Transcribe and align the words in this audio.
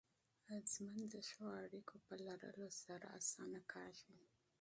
ژوند 0.71 1.05
د 1.13 1.15
ښو 1.29 1.45
اړیکو 1.63 1.95
په 2.05 2.13
لرلو 2.25 2.69
سره 2.83 3.05
اسانه 3.19 3.61
کېږي. 3.71 4.15